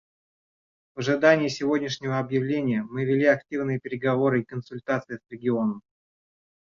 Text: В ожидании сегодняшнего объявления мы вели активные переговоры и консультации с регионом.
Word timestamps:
В 0.95 0.99
ожидании 1.01 1.47
сегодняшнего 1.47 2.17
объявления 2.17 2.81
мы 2.81 3.05
вели 3.05 3.25
активные 3.25 3.79
переговоры 3.79 4.41
и 4.41 4.43
консультации 4.43 5.17
с 5.19 5.29
регионом. 5.31 5.83